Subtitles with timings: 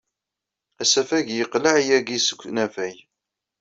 [0.83, 2.95] Asafag yeqleɛ yagi seg unafag.